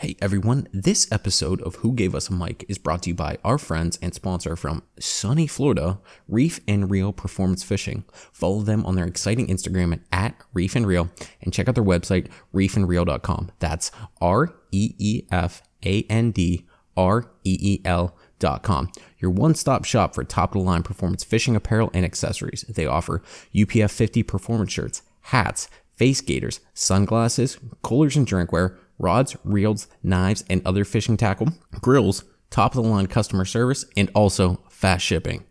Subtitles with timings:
[0.00, 3.36] Hey everyone, this episode of Who Gave Us a Mic is brought to you by
[3.44, 8.04] our friends and sponsor from sunny Florida, Reef and Reel Performance Fishing.
[8.32, 11.10] Follow them on their exciting Instagram at, Reef and Reel
[11.42, 13.50] and check out their website, reefandreel.com.
[13.58, 13.90] That's
[14.22, 18.90] R E E F A N D R E E L dot com.
[19.18, 22.62] Your one-stop shop for top-of-the-line performance fishing apparel and accessories.
[22.62, 23.22] They offer
[23.54, 30.62] UPF 50 performance shirts, hats, face gaiters, sunglasses, coolers and drinkware, rods, reels, knives, and
[30.64, 31.48] other fishing tackle,
[31.80, 35.44] grills, top of the line customer service, and also fast shipping.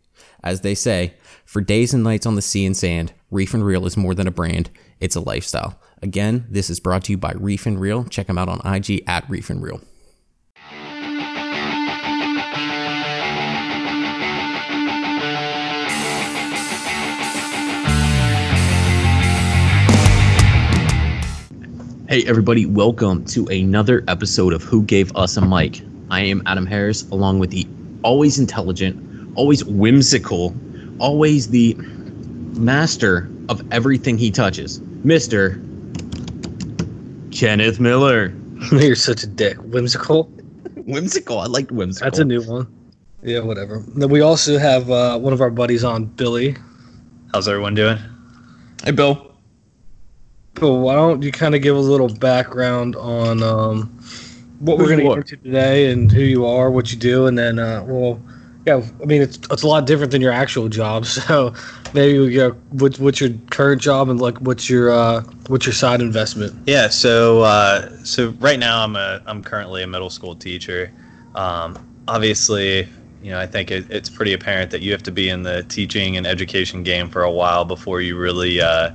[0.44, 3.85] As they say, for days and nights on the sea and sand, Reef and Reel
[3.85, 5.80] is more than a brand, it's a lifestyle.
[6.02, 8.05] Again, this is brought to you by Reef and Reel.
[8.05, 9.81] Check them out on IG at Reef and Reel.
[22.09, 25.84] Hey, everybody, welcome to another episode of Who Gave Us a Mic.
[26.09, 27.67] I am Adam Harris, along with the
[28.02, 30.56] always intelligent, always whimsical,
[30.98, 31.75] always the
[32.58, 35.61] master of everything he touches, Mr.
[37.31, 38.33] Kenneth Miller.
[38.72, 39.58] You're such a dick.
[39.58, 40.23] Whimsical.
[40.88, 41.38] Whimsical.
[41.38, 42.08] I liked whimsical.
[42.08, 42.66] That's a new one.
[43.22, 43.83] Yeah, whatever.
[43.88, 46.58] Then we also have uh, one of our buddies on, Billy.
[47.36, 48.00] How's everyone doing?
[48.83, 49.28] Hey, Bill.
[50.59, 53.88] Bill, why don't you kind of give a little background on um,
[54.59, 57.27] what Who we're going to get into today and who you are, what you do,
[57.27, 58.21] and then, uh, well,
[58.65, 61.05] yeah, I mean, it's it's a lot different than your actual job.
[61.30, 61.53] So
[61.93, 65.73] maybe we go, what's, what's your current job and like what's your uh, what's your
[65.73, 66.53] side investment?
[66.67, 70.91] Yeah, so uh, so right now I'm a I'm currently a middle school teacher.
[71.35, 72.87] Um, obviously,
[73.23, 75.63] you know I think it, it's pretty apparent that you have to be in the
[75.63, 78.91] teaching and education game for a while before you really uh,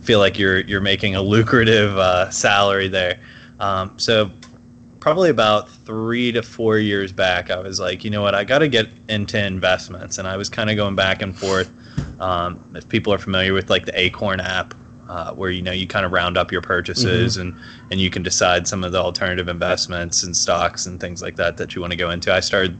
[0.00, 3.20] feel like you're you're making a lucrative uh, salary there.
[3.60, 4.30] Um, so
[5.00, 8.58] probably about three to four years back, I was like, you know what, I got
[8.58, 11.70] to get into investments, and I was kind of going back and forth.
[12.20, 14.74] Um, if people are familiar with like the Acorn app,
[15.08, 17.56] uh, where you know you kind of round up your purchases and
[17.90, 21.56] and you can decide some of the alternative investments and stocks and things like that
[21.56, 22.32] that you want to go into.
[22.32, 22.76] I started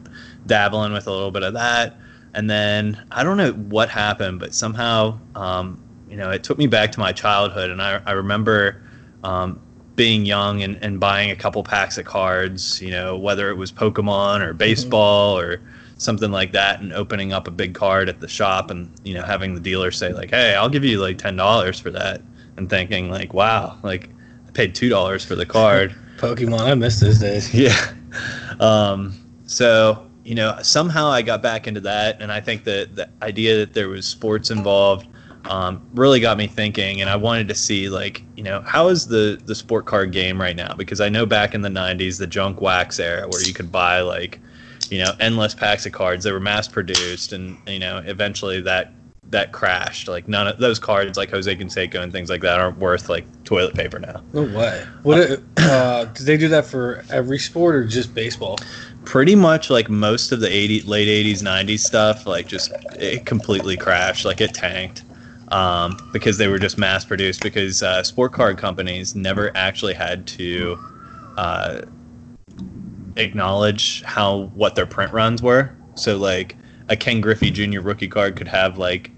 [0.46, 1.96] dabbling with a little bit of that,
[2.34, 6.66] and then I don't know what happened, but somehow um, you know it took me
[6.66, 8.82] back to my childhood, and I I remember.
[9.24, 9.60] Um,
[9.98, 13.72] being young and, and buying a couple packs of cards, you know, whether it was
[13.72, 15.60] Pokemon or baseball or
[15.98, 19.22] something like that, and opening up a big card at the shop and, you know,
[19.22, 22.22] having the dealer say, like, hey, I'll give you like $10 for that.
[22.56, 24.08] And thinking, like, wow, like,
[24.46, 25.94] I paid $2 for the card.
[26.16, 27.52] Pokemon, I miss those days.
[27.54, 27.92] Yeah.
[28.58, 29.14] Um,
[29.46, 32.22] so, you know, somehow I got back into that.
[32.22, 35.06] And I think that the idea that there was sports involved
[35.48, 37.00] um, really got me thinking.
[37.00, 40.40] And I wanted to see, like, you know, how is the, the sport card game
[40.40, 40.74] right now?
[40.74, 44.00] Because I know back in the 90s, the junk wax era, where you could buy,
[44.00, 44.40] like,
[44.90, 47.32] you know, endless packs of cards that were mass produced.
[47.32, 48.92] And, you know, eventually that
[49.30, 50.08] that crashed.
[50.08, 53.26] Like none of those cards, like Jose Canseco and things like that, aren't worth like
[53.44, 54.22] toilet paper now.
[54.32, 54.86] No way.
[55.02, 55.42] What?
[55.58, 58.58] Uh, did they do that for every sport or just baseball?
[59.04, 63.74] pretty much like most of the 80 late 80s 90s stuff like just it completely
[63.74, 65.02] crashed like it tanked
[65.50, 70.26] um, because they were just mass produced because uh, sport card companies never actually had
[70.26, 70.78] to
[71.36, 71.82] uh,
[73.16, 76.56] acknowledge how what their print runs were so like
[76.88, 79.10] a ken griffey jr rookie card could have like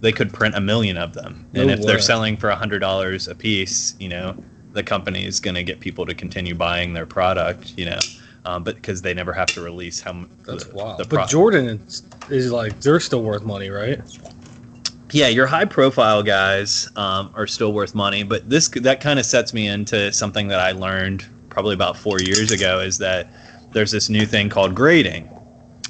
[0.00, 2.80] they could print a million of them and No if they're selling for a hundred
[2.80, 4.36] dollars a piece you know
[4.72, 7.98] the company is going to get people to continue buying their product you know
[8.44, 10.98] um, but because they never have to release how That's the, wild.
[10.98, 14.00] the but Jordan is, is like they're still worth money, right?
[15.12, 19.26] Yeah your high profile guys um, are still worth money but this that kind of
[19.26, 21.24] sets me into something that i learned
[21.58, 23.26] probably about four years ago is that
[23.72, 25.28] there's this new thing called grading.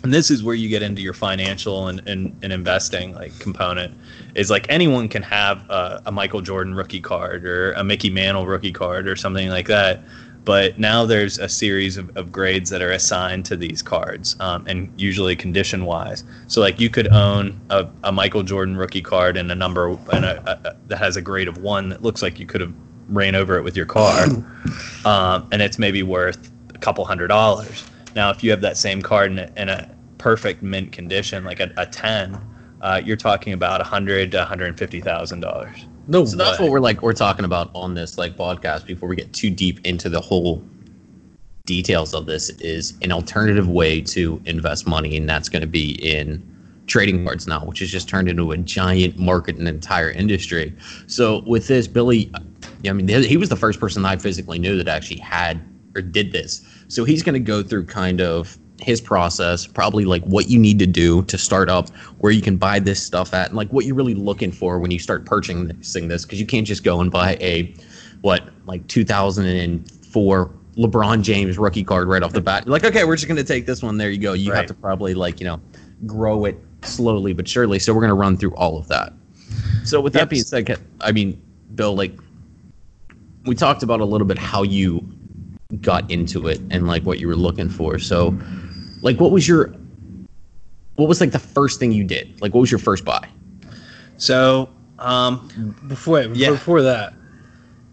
[0.05, 3.93] And this is where you get into your financial and, and, and investing like component.
[4.34, 8.47] Is like anyone can have a, a michael jordan rookie card or a mickey mantle
[8.47, 10.00] rookie card or something like that
[10.44, 14.64] but now there's a series of, of grades that are assigned to these cards um,
[14.67, 19.37] and usually condition wise so like you could own a, a michael jordan rookie card
[19.37, 22.38] and a number and a, a, that has a grade of one that looks like
[22.38, 22.73] you could have
[23.08, 24.26] ran over it with your car
[25.05, 27.85] um, and it's maybe worth a couple hundred dollars.
[28.14, 31.61] Now, if you have that same card in a, in a perfect mint condition, like
[31.61, 32.40] a, a ten,
[32.81, 35.87] uh, you're talking about a hundred to one hundred and fifty thousand dollars.
[36.08, 39.14] No So that's what we're like we're talking about on this like podcast before we
[39.14, 40.64] get too deep into the whole
[41.66, 45.93] details of this is an alternative way to invest money and that's going to be
[46.02, 46.43] in
[46.87, 50.75] trading cards now which has just turned into a giant market and entire industry.
[51.08, 52.32] So with this Billy
[52.87, 55.61] I mean he was the first person I physically knew that actually had
[55.94, 56.66] or did this.
[56.88, 60.78] So he's going to go through kind of his process, probably like what you need
[60.78, 61.88] to do to start up,
[62.19, 64.90] where you can buy this stuff at, and like what you're really looking for when
[64.90, 67.75] you start purchasing this, because you can't just go and buy a
[68.20, 72.64] what like 2004 LeBron James rookie card right off the bat.
[72.66, 73.98] You're like, okay, we're just going to take this one.
[73.98, 74.32] There you go.
[74.32, 74.58] You Right.
[74.58, 75.60] have to probably like you know
[76.06, 77.78] grow it slowly but surely.
[77.78, 79.12] So we're going to run through all of that.
[79.84, 81.40] So with that being said, I mean,
[81.75, 82.12] Bill, like
[83.44, 85.04] we talked about a little bit how you
[85.80, 87.98] got into it and like what you were looking for.
[87.98, 88.38] So,
[89.03, 89.75] like, what was your
[90.97, 92.41] what was like the first thing you did?
[92.41, 93.27] Like, what was your first buy?
[94.17, 94.69] So,
[94.99, 95.49] um,
[95.87, 96.50] Before Yeah.
[96.50, 97.15] before that,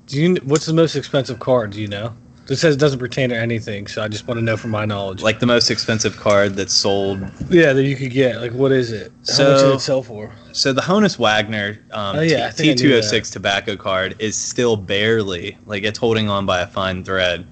[0.07, 1.71] do you what's the most expensive card?
[1.71, 2.13] Do you know?
[2.47, 4.85] This says it doesn't pertain to anything, so I just want to know from my
[4.85, 5.23] knowledge.
[5.23, 7.19] like the most expensive card that's sold.
[7.49, 8.39] yeah, that you could get.
[8.39, 9.11] Like, what is it?
[9.11, 10.31] How much So- did it sell for?
[10.51, 13.29] So the Honus Wagner um, Oh, yeah, I think I T knew two hundred six
[13.31, 17.47] tobacco card is still barely like it's holding on by a fine thread.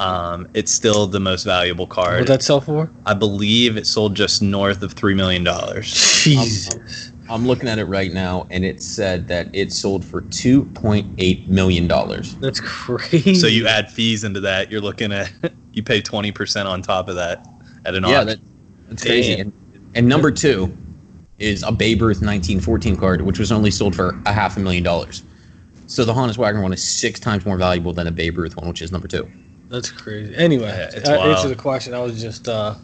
[0.00, 2.20] Um, it's still the most valuable card.
[2.20, 2.90] What that sell for?
[3.06, 6.22] I believe it sold just north of three million dollars.
[6.22, 7.12] Jesus.
[7.28, 11.06] I'm looking at it right now, and it said that it sold for two point
[11.18, 12.34] eight million dollars.
[12.36, 13.34] That's crazy.
[13.34, 15.32] So you add fees into that, you're looking at
[15.72, 17.46] you pay twenty percent on top of that
[17.84, 18.26] at an Yeah, auction.
[18.26, 18.38] that,
[18.88, 19.40] that's crazy.
[19.40, 19.52] And,
[19.94, 20.76] and number two
[21.38, 24.82] is a Babe Ruth 1914 card, which was only sold for a half a million
[24.82, 25.22] dollars.
[25.86, 28.68] So the Honus Wagner one is six times more valuable than a Babe Ruth one,
[28.68, 29.30] which is number two.
[29.68, 30.34] That's crazy.
[30.36, 31.30] Anyway, it's wild.
[31.30, 32.74] answer the question, I was just uh,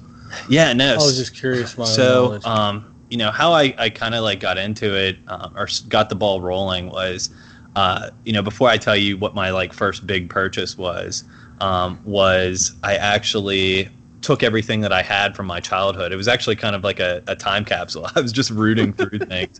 [0.49, 0.94] yeah, no.
[0.94, 1.77] I was just curious.
[1.77, 5.53] My so um you know how i, I kind of like got into it um,
[5.56, 7.31] or got the ball rolling was
[7.77, 11.25] uh you know before i tell you what my like first big purchase was
[11.61, 13.88] um was i actually
[14.23, 17.23] took everything that i had from my childhood it was actually kind of like a,
[17.26, 19.59] a time capsule i was just rooting through things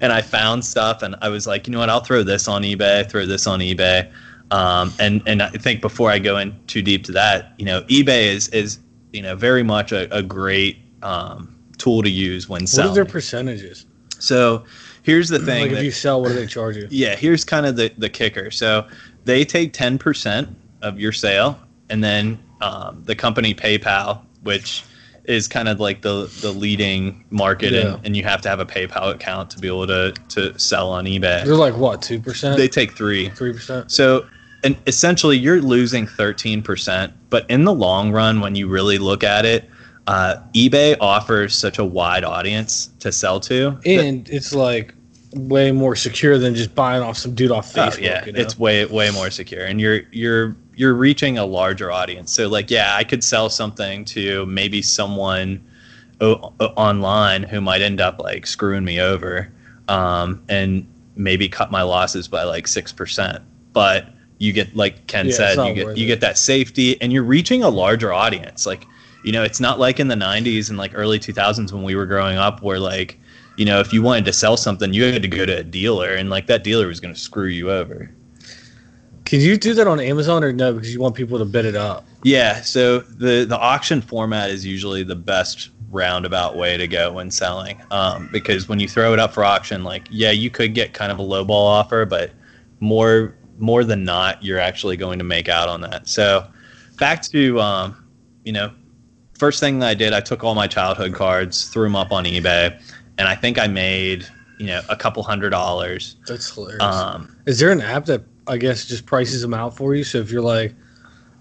[0.00, 2.62] and i found stuff and i was like you know what i'll throw this on
[2.62, 4.10] ebay throw this on ebay
[4.52, 7.82] um, and and I think before I go in too deep to that, you know,
[7.84, 8.78] eBay is is
[9.12, 12.90] you know very much a, a great um, tool to use when selling.
[12.90, 13.86] what are their percentages?
[14.18, 14.62] so
[15.02, 15.62] here's the thing.
[15.62, 16.86] Like, if that- you sell, what do they charge you?
[16.90, 18.50] yeah, here's kind of the the kicker.
[18.50, 18.86] So
[19.24, 20.48] they take ten percent
[20.82, 21.58] of your sale,
[21.88, 24.84] and then um, the company PayPal, which
[25.24, 27.94] is kind of like the the leading market, Yeah.
[27.94, 30.90] and, and you have to have a PayPal account to be able to to sell
[30.90, 31.44] on eBay.
[31.44, 33.30] They're like what, two percent, They take three.
[33.30, 33.90] three percent?
[33.90, 34.26] So,
[34.64, 37.12] and essentially, you're losing 13%.
[37.30, 39.68] But in the long run, when you really look at it,
[40.06, 43.70] uh, eBay offers such a wide audience to sell to.
[43.84, 44.94] that- And it's like
[45.34, 48.00] way more secure than just buying off some dude off Oh, Facebook.
[48.02, 48.40] yeah, you know?
[48.40, 52.32] it's way way more secure, and you're you're you're reaching a larger audience.
[52.32, 55.60] So, like, yeah, I could sell something to maybe someone
[56.20, 59.50] o- online who might end up like screwing me over,
[59.88, 63.38] um, and maybe cut my losses by like six percent.
[63.72, 64.08] But
[64.42, 66.06] you get, like Ken Yeah, said, you get you it.
[66.06, 68.66] get that safety, and you're reaching a larger audience.
[68.66, 68.84] Like,
[69.22, 72.06] you know, it's not like in the '90s and like early 2000s when we were
[72.06, 73.18] growing up, where like
[73.56, 76.14] you know, if you wanted to sell something, you had to go to a dealer,
[76.14, 78.10] and like that dealer was going to screw you over.
[79.24, 80.72] Can you do that on Amazon or no?
[80.72, 82.04] Because you want people to bid it up.
[82.24, 87.30] Yeah, so the the auction format is usually the best roundabout way to go when
[87.30, 90.94] selling, um, because when you throw it up for auction, like yeah, you could get
[90.94, 92.32] kind of a lowball offer, but
[92.80, 96.08] more more than not, you're actually going to make out on that.
[96.08, 96.46] So
[96.98, 97.96] back to um,
[98.44, 98.72] you know,
[99.38, 102.24] first thing that I did, I took all my childhood cards, threw them up on
[102.24, 102.80] eBay,
[103.18, 104.26] and I think I made
[104.58, 106.16] you know a couple hundred dollars.
[106.26, 106.82] That's hilarious.
[106.82, 110.04] Um, Is there an app that I guess just prices them out for you?
[110.04, 110.74] So if you're like,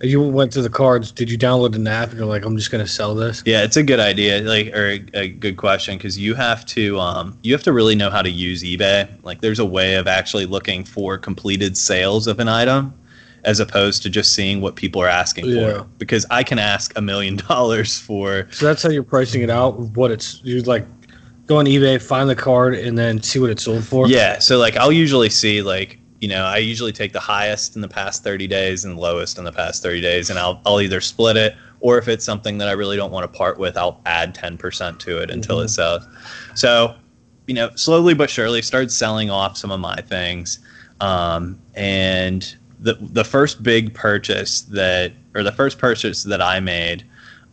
[0.03, 2.72] you went through the cards, did you download an app and you're like, I'm just
[2.72, 3.43] gonna sell this?
[3.46, 7.00] Yeah, it's a good idea, like or a, a good question because you have to
[7.00, 9.08] um, you have to really know how to use eBay.
[9.24, 12.93] Like, there's a way of actually looking for completed sales of an item,
[13.46, 15.79] as opposed to just seeing what people are asking Yeah.
[15.79, 15.88] for.
[15.98, 19.77] Because I can ask a million dollars for So that's how you're pricing it out.
[19.96, 20.86] What it's you like,
[21.48, 24.08] go on eBay, find the card, and then see what it's sold for.
[24.08, 24.39] yeah.
[24.39, 27.88] So like, I'll usually see like you know I usually take the highest in the
[27.88, 31.01] past 30 days and the lowest in the past 30 days, and I'll I'll either
[31.01, 34.00] split it or if it's something that I really don't want to part with, I'll
[34.06, 36.08] add 10% to it until it sells.
[36.54, 36.96] So,
[37.48, 40.60] you know, slowly but surely started selling off some of my things.
[41.01, 47.04] Um, and the the first big purchase that or the first purchase that I made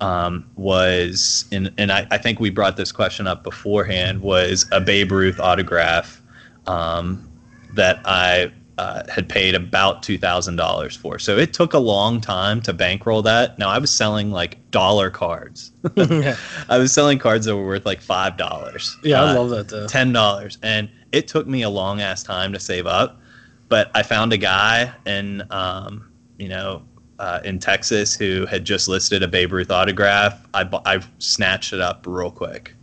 [0.01, 4.81] um, was in and I, I think we brought this question up beforehand was a
[4.81, 6.21] Babe Ruth autograph
[6.67, 7.28] um,
[7.75, 11.19] that I uh, had paid about two thousand dollars for.
[11.19, 13.59] So it took a long time to bankroll that.
[13.59, 15.73] Now I was selling like dollar cards.
[15.97, 16.37] yeah,
[16.69, 18.97] I was selling cards that were worth like five dollars.
[19.03, 19.87] yeah, I love that though.
[19.89, 23.21] ten dollars, and it took me a long ass time to save up.
[23.69, 26.09] But I found a guy, in, um,
[26.39, 26.85] you know,
[27.19, 30.47] uh, in Texas who had just listed a Babe Ruth autograph.
[30.55, 32.75] I bu- I snatched it up real quick.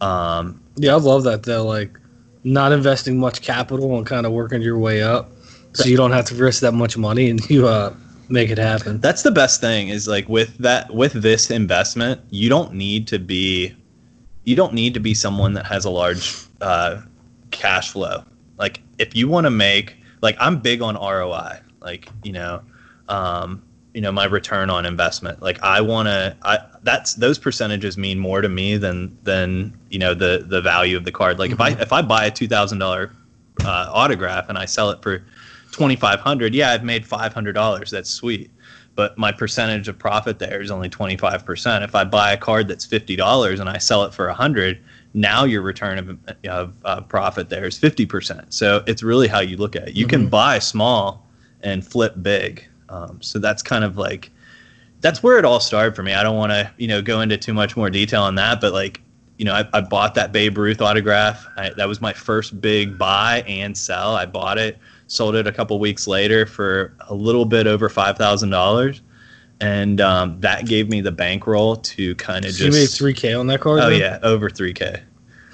[0.00, 1.64] Um, Yeah, I love that though.
[1.64, 1.97] Like
[2.52, 5.30] not investing much capital and kind of working your way up,
[5.72, 7.94] so you don't have to risk that much money and you uh
[8.30, 9.00] make it happen.
[9.00, 13.18] that's the best thing is like with that with this investment, you don't need to
[13.18, 13.74] be
[14.44, 17.00] you don't need to be someone that has a large uh,
[17.50, 18.24] cash flow.
[18.58, 21.60] Like if you want to make like I'm big on ROI.
[21.80, 22.62] Like you know,
[23.08, 23.62] um,
[23.98, 25.42] you know my return on investment.
[25.42, 26.36] Like I want to.
[26.42, 30.96] I that's those percentages mean more to me than than you know the the value
[30.96, 31.40] of the card.
[31.40, 33.10] Like if I if I buy a two thousand dollar
[33.64, 35.24] uh, autograph and I sell it for
[35.72, 37.90] twenty five hundred, yeah, I've made five hundred dollars.
[37.90, 38.52] That's sweet.
[38.94, 41.82] But my percentage of profit there is only twenty five percent.
[41.82, 44.78] If I buy a card that's fifty dollars and I sell it for a hundred,
[45.12, 48.54] now your return of, of uh, profit there is fifty percent.
[48.54, 49.96] So it's really how you look at it.
[49.96, 51.26] You can buy small
[51.64, 52.64] and flip big.
[52.88, 54.30] Um, so that's kind of like
[55.00, 56.14] that's where it all started for me.
[56.14, 58.72] I don't want to you know go into too much more detail on that, but
[58.72, 59.00] like
[59.38, 61.46] you know, I, I bought that Babe Ruth autograph.
[61.56, 64.16] I, that was my first big buy and sell.
[64.16, 68.18] I bought it, sold it a couple weeks later for a little bit over five
[68.18, 69.00] thousand dollars,
[69.60, 72.90] and um, that gave me the bankroll to kind of So you just.
[72.90, 73.80] made three K on that card.
[73.80, 74.00] oh then?
[74.00, 75.02] yeah, over three k.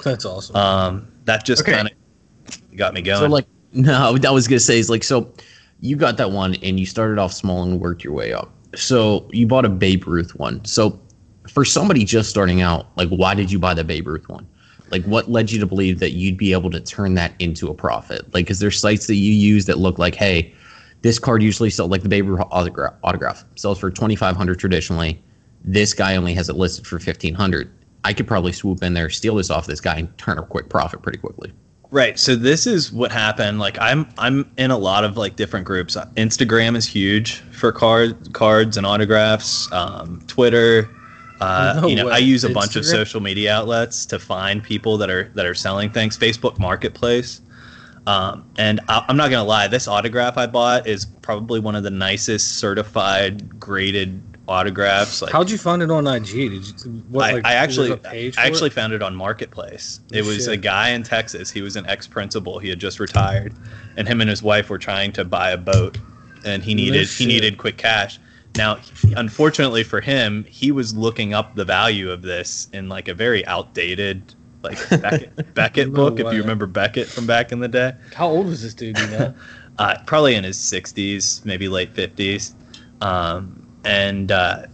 [0.03, 0.57] that's awesome.
[0.57, 1.73] Um, that just Okay.
[1.73, 3.21] kind of got me going.
[3.21, 3.93] So like no,
[4.25, 5.33] I was gonna say is like so
[5.81, 8.53] you got that one and you started off small and worked your way up.
[8.75, 10.65] So you bought a Babe Ruth one.
[10.65, 11.01] So
[11.49, 14.47] for somebody just starting out, like why did you buy the Babe Ruth one?
[14.91, 17.75] Like what led you to believe that you'd be able to turn that into a
[17.75, 18.33] profit?
[18.33, 20.55] Like is there sites that you use that look like, hey,
[21.03, 24.59] this card usually sells like the Babe Ruth autograph, autograph sells for twenty five hundred
[24.59, 25.23] traditionally.
[25.63, 27.71] This guy only has it listed for fifteen hundred.
[28.05, 30.69] I could probably swoop in there, steal this off this guy, and turn a quick
[30.69, 31.53] profit pretty quickly.
[31.91, 32.19] Right.
[32.19, 33.59] So this is what happened.
[33.59, 35.97] Like I'm I'm in a lot of like different groups.
[36.17, 39.71] Instagram is huge for card cards and autographs.
[39.73, 40.89] Um, Twitter.
[41.41, 42.13] Uh, No you know, way.
[42.13, 45.55] I use a bunch of social media outlets to find people that are that are
[45.55, 46.17] selling things.
[46.17, 47.41] Facebook Marketplace.
[48.07, 51.85] Um, and I, I'm not gonna lie, this autograph I bought is probably one of
[51.85, 55.23] the nicest certified graded autographs.
[55.23, 56.27] Like How'd you find it on IG?
[56.27, 56.91] Did you?
[57.09, 58.73] What, I, like, I actually I actually it?
[58.73, 60.01] found it on Marketplace.
[60.13, 61.51] Oh, It was a guy in Texas.
[61.51, 62.59] He was an ex principal.
[62.59, 63.55] He had just retired,
[63.97, 65.99] and him and his wife were trying to buy a boat,
[66.45, 68.19] and he No needed he needed quick cash.
[68.57, 68.79] Now,
[69.17, 73.45] unfortunately for him, he was looking up the value of this in like a very
[73.47, 77.93] outdated like Beckett, Beckett No book, if you remember Beckett from back in the day
[78.15, 78.99] How old was this dude?
[78.99, 79.35] You know?
[79.79, 82.55] uh, probably in his 60s, maybe late 50s.
[83.01, 84.67] Um, and uh,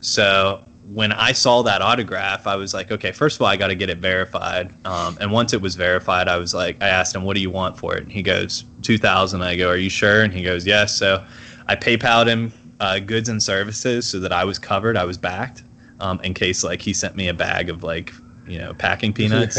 [0.00, 3.68] so when I saw that autograph, I was like, okay, first of all, I got
[3.68, 4.72] to get it verified.
[4.86, 7.50] Um, and once it was verified, I was like, I asked him, what do you
[7.50, 8.04] want for it?
[8.04, 9.42] And he goes, 2000.
[9.42, 10.22] I go, are you sure?
[10.22, 10.96] And he goes, yes.
[10.96, 11.24] So
[11.66, 14.96] I PayPal'd him uh, goods and services so that I was covered.
[14.96, 15.64] I was backed
[15.98, 18.12] um, in case like he sent me a bag of like,
[18.46, 19.58] you know, packing peanuts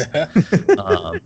[0.77, 1.19] um,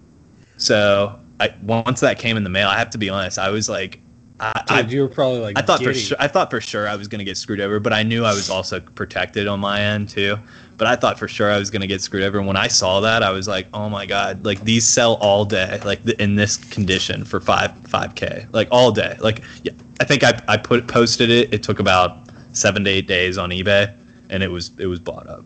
[0.58, 3.38] so I, once that came in the mail, I have to be honest.
[3.38, 4.01] I was like,
[4.42, 5.58] I, I, you were probably like.
[5.58, 7.80] I thought for sure, I thought for sure I was going to get screwed over,
[7.80, 10.38] but I knew I was also protected on my end too.
[10.78, 12.40] But I thought for sure I was going to get screwed over.
[12.40, 15.46] And when I saw that, I was like, oh my god, like these sell all
[15.46, 19.16] day, like th- in this condition for five five k, like all day.
[19.20, 21.54] Like yeah, I think I I put posted it.
[21.54, 22.18] It took about
[22.54, 23.94] seven to eight days on eBay,
[24.32, 25.46] and it was it was bought up.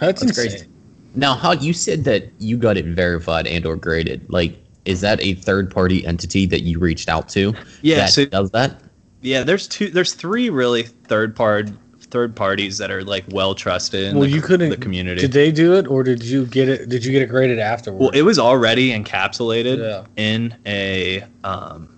[0.00, 0.66] That's, That's crazy.
[1.14, 4.28] Now, how you said that you got it verified and or graded?
[4.28, 7.54] Like, is that a third party entity that you reached out to?
[7.82, 8.80] Yeah, that so- does that.
[9.22, 9.88] Yeah, there's two.
[9.88, 11.70] There's three really third part
[12.02, 14.70] third parties that are like well trusted in Well, the, you couldn't.
[14.70, 15.20] the community.
[15.20, 16.88] Did they do it, or did you get it?
[16.88, 18.00] Did you get it graded afterwards?
[18.00, 20.04] well, it was already encapsulated Yeah.
[20.16, 21.88] in a um,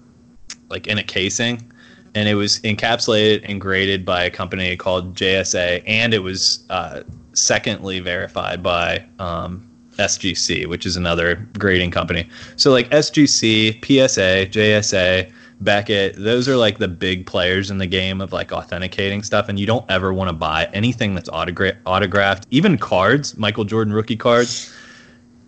[0.71, 1.71] like in a casing,
[2.15, 7.03] and it was encapsulated and graded by a company called JSA, and it was uh,
[7.35, 9.68] secondly verified by um,
[9.99, 12.29] SGC, which is another grading company.
[12.57, 18.21] So like SGC, PSA, JSA, Beckett, those are like the big players in the game
[18.21, 22.47] of like authenticating stuff, and you don't ever want to buy anything that's autogra- autographed,
[22.51, 24.73] even cards, Michael Jordan rookie cards.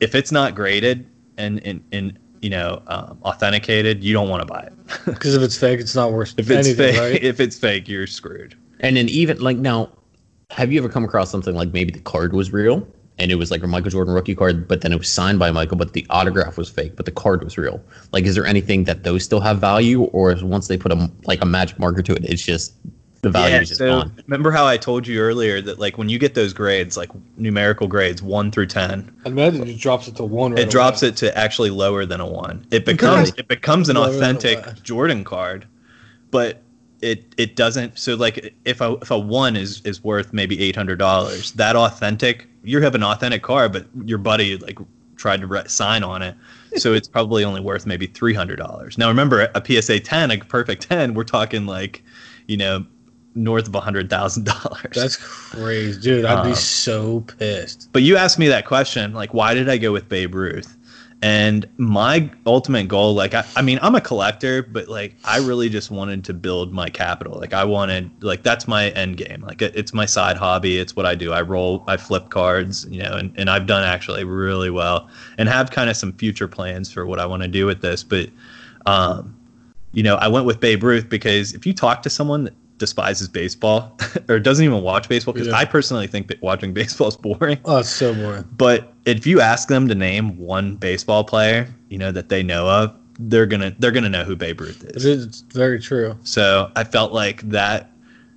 [0.01, 4.47] If it's not graded and and, and you know um, authenticated, you don't want to
[4.47, 4.73] buy it.
[5.07, 7.23] because if it's fake, it's not worth if it's anything, fake, right?
[7.23, 8.57] if it's fake, you're screwed.
[8.81, 9.91] And then even like now,
[10.51, 12.85] have you ever come across something like maybe the card was real
[13.21, 15.51] and it was like a Michael Jordan rookie card, but then it was signed by
[15.51, 17.83] Michael, but the autograph was fake, but the card was real?
[18.13, 21.11] Like, is there anything that those still have value, or is once they put a
[21.25, 22.75] like a magic marker to it, it's just
[23.21, 24.23] the value yeah, is just so gone?
[24.27, 27.87] remember how I told you earlier that like when you get those grades, like numerical
[27.87, 30.53] grades, one through ten, I imagine it drops it to one.
[30.53, 31.11] Right it drops away.
[31.11, 32.67] it to actually lower than a one.
[32.71, 34.83] It becomes it becomes an Lower authentic.
[34.83, 35.67] Jordan card,
[36.31, 36.63] but
[37.03, 37.99] it it doesn't.
[37.99, 41.77] So like if a if a one is is worth maybe eight hundred dollars, that
[41.77, 44.79] authentic you have an authentic car, but your buddy like
[45.17, 46.35] tried to re- sign on it,
[46.77, 48.99] so it's probably only worth maybe three hundred dollars.
[48.99, 52.03] Now remember, a PSA ten, a perfect ten, we're talking like,
[52.47, 52.85] you know,
[53.35, 54.95] north of a hundred thousand dollars.
[54.95, 56.25] That's crazy, dude.
[56.25, 57.89] I'd be Um, so pissed.
[57.93, 60.77] But you asked me that question, like, why did I go with Babe Ruth?
[61.23, 65.69] And my ultimate goal, like, I, I mean, I'm a collector, but like, I really
[65.69, 67.39] just wanted to build my capital.
[67.39, 69.43] Like, I wanted, like, that's my end game.
[69.43, 70.79] Like, it, it's my side hobby.
[70.79, 71.33] It's what I do.
[71.33, 75.47] I roll, I flip cards, you know, and, and I've done actually really well and
[75.47, 78.03] have kind of some future plans for what I want to do with this.
[78.03, 78.31] But,
[78.87, 79.37] um,
[79.93, 82.49] you know, I went with Babe Ruth because if you talk to someone
[82.81, 83.97] despises baseball
[84.29, 85.55] or doesn't even watch baseball, because Yeah.
[85.57, 87.59] I personally think that watching baseball is boring.
[87.65, 88.45] Oh, it's so boring.
[88.57, 92.69] But if you ask them to name one baseball player, you know that they know
[92.69, 95.05] of, they're gonna they're gonna know who Babe Ruth It is.
[95.27, 96.17] it's very true.
[96.25, 97.93] So I felt like that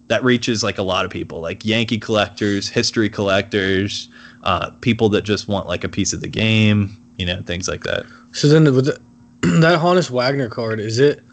[0.10, 4.10] that reaches like a lot of people, like Yankee collectors, history collectors,
[4.44, 7.84] uh, people that just want like a piece of the game, you know, things like
[7.86, 8.06] that.
[8.34, 9.00] So then with the,
[9.62, 11.24] that Honus Wagner card, is it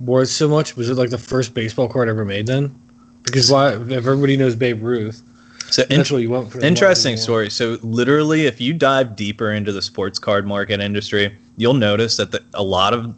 [0.00, 0.76] worth so much?
[0.76, 2.74] Was it like the first baseball card ever made then?
[3.22, 3.72] Because why?
[3.72, 5.22] If everybody knows Babe Ruth,
[5.70, 7.50] So in- that's what you want Interesting story.
[7.50, 12.32] So, literally, if you dive deeper into the sports card market industry, you'll notice that
[12.32, 13.14] the, a lot of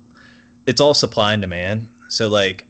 [0.67, 1.89] it's all supply and demand.
[2.09, 2.67] So, like,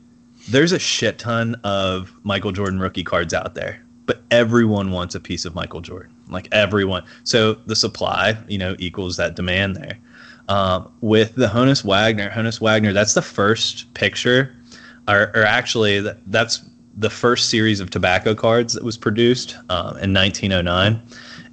[0.49, 5.21] there's a shit ton of Michael Jordan rookie cards out there, but everyone wants a
[5.21, 6.12] piece of Michael Jordan.
[6.29, 7.02] Like, everyone.
[7.25, 9.99] So, the supply, you know, equals that demand there.
[10.50, 14.52] Um, with the Honus Wagner, Honus Wagner, that's the first picture,
[15.07, 16.64] or, or actually, that, that's
[16.97, 21.00] the first series of tobacco cards that was produced um, in 1909.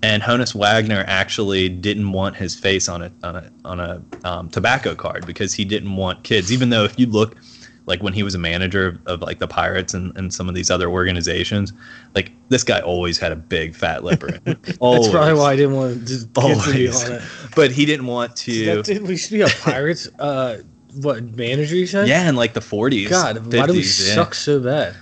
[0.02, 4.50] And Honus Wagner actually didn't want his face on a on a on a um,
[4.50, 6.52] tobacco card because he didn't want kids.
[6.52, 7.36] Even though if you look,
[7.88, 10.54] like when he was a manager of, of like the Pirates and, and some of
[10.54, 11.74] these other organizations,
[12.14, 14.40] like this guy always had a big fat lipper.
[14.44, 17.06] That's probably why I didn't want to kids to be Always.
[17.06, 17.22] on it.
[17.56, 18.66] But he didn't want to.
[18.66, 20.08] That, did, we should be a Pirates.
[20.20, 20.58] Uh,
[21.02, 22.08] what manager you said?
[22.08, 23.10] yeah, in like the 40s.
[23.10, 23.84] God, why do we yeah.
[23.84, 24.96] suck so bad?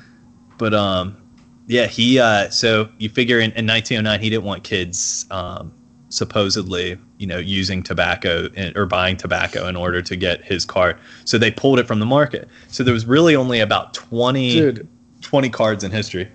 [0.57, 1.17] But um,
[1.67, 5.73] yeah, he uh, so you figure in, in 1909 he didn't want kids um,
[6.15, 10.97] supposedly you know using tobacco in, or buying tobacco in order to get his card.
[11.25, 12.47] So they pulled it from the market.
[12.69, 14.87] So there was really only about 20, Dude,
[15.21, 16.29] 20 cards in history.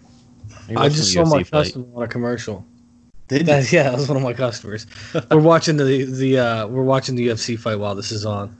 [0.76, 2.64] I just saw my customer on a commercial.
[3.28, 4.86] That, yeah, that was one of my customers.
[5.30, 8.56] we're watching the the uh, we're watching the UFC fight while this is on,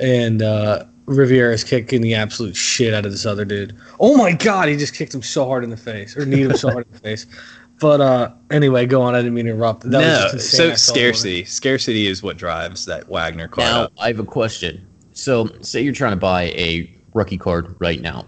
[0.00, 3.76] and uh, Riviera's kicking the absolute shit out of this other dude.
[4.00, 6.56] Oh my god, he just kicked him so hard in the face, or kneed him
[6.56, 7.26] so hard in the face.
[7.78, 9.14] But uh, anyway, go on.
[9.14, 9.82] I didn't mean to interrupt.
[9.82, 13.66] That was no, just so I saw scarcity, scarcity is what drives that Wagner card
[13.66, 13.92] Now, up.
[13.98, 14.86] I have a question.
[15.12, 18.26] So, say you're trying to buy a rookie card right now.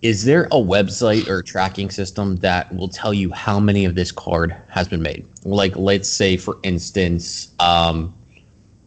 [0.00, 4.12] Is there a website or tracking system that will tell you how many of this
[4.12, 5.26] card has been made?
[5.44, 8.14] Like, let's say, for instance, um,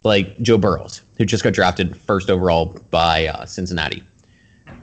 [0.04, 4.02] like Joe Burrows, who just got drafted first overall by uh, Cincinnati.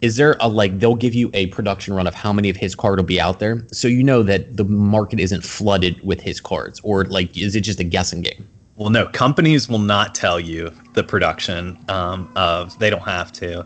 [0.01, 2.75] Is there a like they'll give you a production run of how many of his
[2.75, 6.39] card will be out there, so you know that the market isn't flooded with his
[6.39, 8.47] cards, or like is it just a guessing game?
[8.75, 12.77] Well, no, companies will not tell you the production um, of.
[12.79, 13.65] They don't have to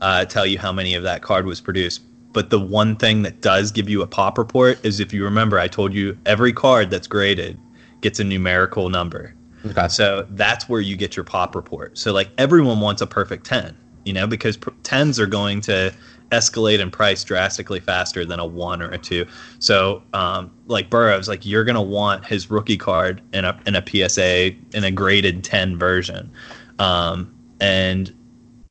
[0.00, 2.02] uh, tell you how many of that card was produced.
[2.32, 5.58] But the one thing that does give you a pop report is if you remember,
[5.58, 7.58] I told you every card that's graded
[8.00, 9.34] gets a numerical number.
[9.66, 9.88] Okay.
[9.88, 11.96] So that's where you get your pop report.
[11.96, 15.92] So like everyone wants a perfect 10, you know, because 10s are going to
[16.30, 19.26] escalate in price drastically faster than a 1 or a 2.
[19.58, 23.76] So um, like Burrows, like you're going to want his rookie card in a in
[23.76, 26.30] a PSA in a graded 10 version.
[26.78, 28.12] Um, and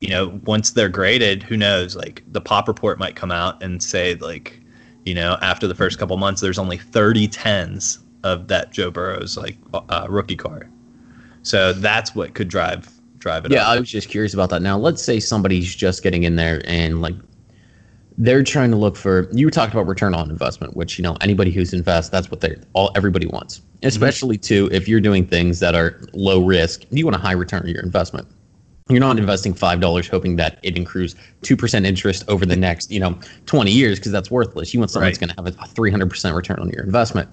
[0.00, 3.82] you know, once they're graded, who knows, like the pop report might come out and
[3.82, 4.60] say like,
[5.06, 9.36] you know, after the first couple months there's only 30 10s of that Joe Burrows
[9.36, 10.70] like uh, rookie card.
[11.42, 12.93] So that's what could drive
[13.24, 13.68] drive it Yeah, up.
[13.68, 14.62] I was just curious about that.
[14.62, 17.16] Now, let's say somebody's just getting in there and like
[18.18, 19.28] they're trying to look for.
[19.32, 22.54] You talked about return on investment, which you know anybody who's invest, that's what they
[22.74, 23.58] all everybody wants.
[23.58, 23.88] Mm-hmm.
[23.88, 27.62] Especially too if you're doing things that are low risk, you want a high return
[27.62, 28.28] on your investment.
[28.88, 32.90] You're not investing five dollars hoping that it accrues two percent interest over the next
[32.90, 34.74] you know 20 years because that's worthless.
[34.74, 37.30] You want something that's going to have a 300 percent return on your investment.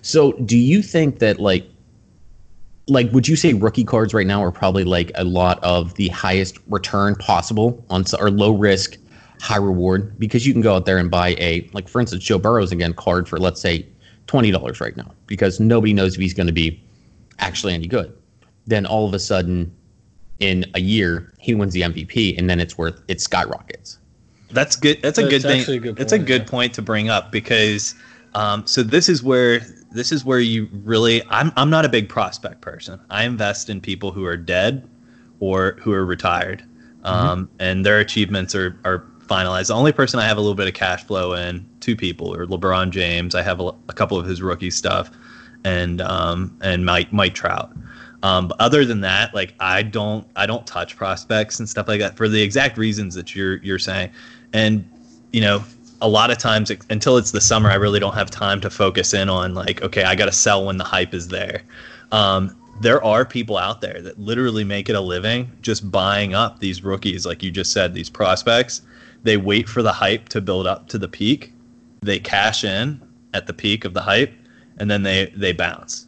[0.00, 1.68] So, do you think that like
[2.86, 6.08] like would you say rookie cards right now are probably like a lot of the
[6.08, 8.96] highest return possible on or low risk
[9.40, 12.38] high reward because you can go out there and buy a like for instance joe
[12.38, 13.86] burrows again card for let's say
[14.26, 16.82] $20 right now because nobody knows if he's going to be
[17.38, 18.16] actually any good
[18.66, 19.74] then all of a sudden
[20.40, 23.98] in a year he wins the mvp and then it's worth it skyrockets
[24.50, 25.02] That's good.
[25.02, 25.76] That's a That's good thing.
[25.76, 26.48] a good it's a good yeah.
[26.48, 27.94] point to bring up because
[28.34, 29.60] um, so this is where
[29.94, 33.00] this is where you really I'm I'm not a big prospect person.
[33.10, 34.88] I invest in people who are dead
[35.40, 36.64] or who are retired,
[37.04, 39.68] um, and their achievements are are finalized.
[39.68, 42.46] The only person I have a little bit of cash flow in, two people, are
[42.46, 43.34] LeBron James.
[43.34, 45.10] I have a, a couple of his rookie stuff,
[45.64, 47.72] and um, and Mike Mike Trout.
[48.24, 52.00] Um, but other than that, like I don't I don't touch prospects and stuff like
[52.00, 54.10] that for the exact reasons that you're you're saying,
[54.52, 54.88] and
[55.32, 55.62] you know
[56.00, 58.70] a lot of times it- until it's the summer, I really don't have time to
[58.70, 61.62] focus in on like okay I got to sell when the hype is there.
[62.12, 66.58] Um, there are people out there that literally make it a living just buying up
[66.58, 68.82] these rookies, like you just said, these prospects.
[69.22, 71.52] They wait for the hype to build up to the peak.
[72.02, 73.00] They cash in
[73.32, 74.32] at the peak of the hype,
[74.78, 76.06] and then they they bounce.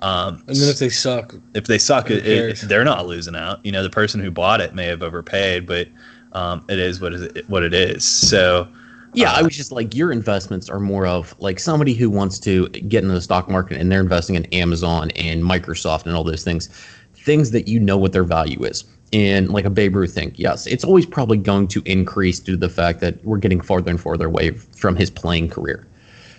[0.00, 3.64] Um, And then if they suck, if they suck, it, it, they're not losing out.
[3.64, 5.88] You know, the person who bought it may have overpaid, but
[6.32, 8.04] um, it is what is it, what it is.
[8.04, 8.68] So
[9.14, 12.38] Yeah, I Uh, was just like your investments are more of like somebody who wants
[12.40, 16.24] to get into the stock market and they're investing in Amazon and Microsoft and all
[16.24, 16.68] those things,
[17.14, 18.84] things that you know what their value is.
[19.12, 22.58] And like a Babe Ruth thing, yes, it's always probably going to increase due to
[22.58, 25.86] the fact that we're getting farther and farther away from his playing career.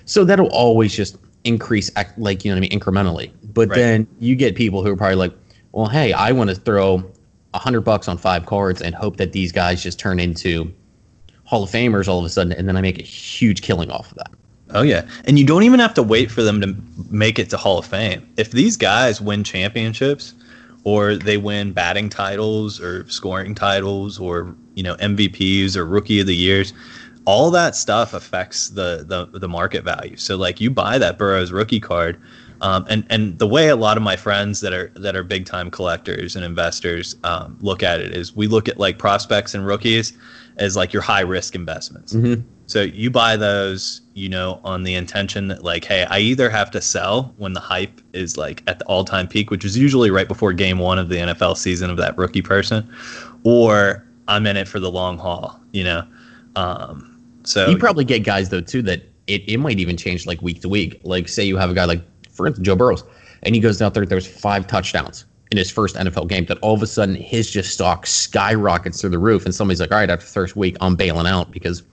[0.06, 3.32] So that'll always just increase, like you know what I mean, incrementally.
[3.54, 3.76] But Right.
[3.76, 5.34] then you get people who are probably like,
[5.72, 7.04] well, hey, I want to throw
[7.54, 10.72] a hundred bucks on five cards and hope that these guys just turn into
[11.50, 14.12] Hall of Famers all of a sudden, and then I make a huge killing off
[14.12, 14.32] of that.
[14.70, 16.76] Oh yeah, and you don't even have to wait for them to
[17.10, 18.32] make it to Hall of Fame.
[18.38, 20.36] If these guys win championships,
[20.84, 26.28] or they win batting titles, or scoring titles, or you know MVPs or Rookie of
[26.28, 26.72] the Years,
[27.26, 30.18] all that stuff affects the the, the market value.
[30.18, 32.22] So like you buy that Burrows rookie card,
[32.62, 35.48] um, and and the way a lot of my friends that are that are big
[35.48, 39.66] time collectors and investors um, look at it is we look at like prospects and
[39.66, 40.14] rookies
[40.60, 42.14] as like your high risk investments.
[42.68, 46.70] So you buy those, you know, on the intention that like, hey, I either have
[46.72, 50.28] to sell when the hype is like at the all-time peak, which is usually right
[50.28, 52.88] before game one of the NFL season of that rookie person,
[53.44, 56.04] or I'm in it for the long haul, you know.
[56.56, 60.40] Um, so You probably get guys though too that it, it might even change like
[60.42, 61.00] week to week.
[61.04, 63.04] Like say you have a guy like for instance Joe Burrows,
[63.44, 66.46] and he goes out there, there's five touchdowns in his first NFL game.
[66.46, 69.92] That all of a sudden his just stock skyrockets through the roof, and somebody's like,
[69.92, 71.84] all right, after the first week, I'm bailing out because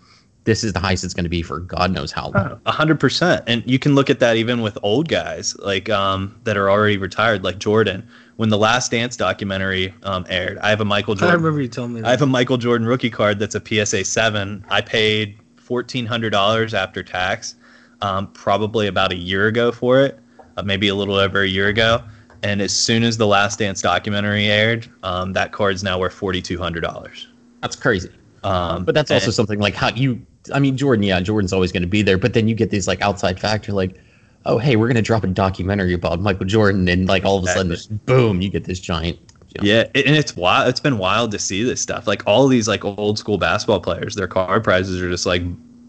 [0.45, 2.59] this is the highest it's going to be for God knows how long.
[2.67, 6.35] A hundred percent, and you can look at that even with old guys like um,
[6.45, 8.09] that are already retired, like Jordan.
[8.37, 11.31] When the Last Dance documentary um, aired, I have a Michael Jordan.
[11.31, 12.07] I remember you telling me that.
[12.07, 14.65] I have a Michael Jordan rookie card that's a PSA seven.
[14.69, 17.57] I paid fourteen hundred dollars after tax,
[18.03, 20.19] um, probably about a year ago for it,
[20.57, 22.03] uh, maybe a little over a year ago.
[22.47, 26.41] And as soon as the Last Dance documentary aired, um, that card's now worth forty
[26.41, 27.27] two hundred dollars.
[27.61, 28.11] That's crazy.
[28.45, 30.25] Um, But that's also and- something like how you.
[30.55, 31.03] I mean, Jordan.
[31.03, 32.19] Yeah, Jordan's always going to be there.
[32.19, 33.97] But then you get these like outside factor, like,
[34.45, 37.43] oh, hey, we're going to drop a documentary about Michael Jordan, and like all of
[37.43, 39.19] a sudden, just boom, you get this giant.
[39.61, 40.69] Yeah, and it's wild.
[40.69, 42.07] It's been wild to see this stuff.
[42.07, 45.43] Like all these like old school basketball players, their card prizes are just like